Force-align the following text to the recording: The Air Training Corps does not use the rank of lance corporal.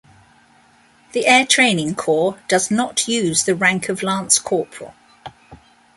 The 1.11 1.27
Air 1.27 1.45
Training 1.45 1.93
Corps 1.93 2.39
does 2.47 2.71
not 2.71 3.07
use 3.07 3.43
the 3.43 3.53
rank 3.53 3.87
of 3.87 4.01
lance 4.01 4.39
corporal. 4.39 4.95